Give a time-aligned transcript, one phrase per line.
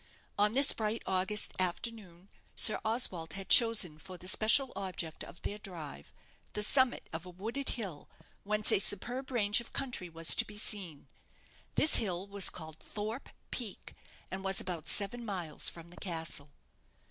[0.35, 5.59] On this bright August afternoon, Sir Oswald had chosen for the special object of their
[5.59, 6.11] drive
[6.53, 8.09] the summit of a wooded hill,
[8.43, 11.07] whence a superb range of country was to be seen.
[11.75, 13.93] This hill was called Thorpe Peak,
[14.31, 16.49] and was about seven miles from the castle.